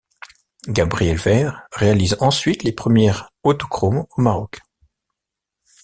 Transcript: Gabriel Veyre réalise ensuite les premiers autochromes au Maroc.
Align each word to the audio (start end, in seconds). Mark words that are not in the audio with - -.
Gabriel 0.67 1.17
Veyre 1.17 1.67
réalise 1.71 2.17
ensuite 2.21 2.63
les 2.63 2.71
premiers 2.71 3.11
autochromes 3.43 4.07
au 4.17 4.21
Maroc. 4.23 4.59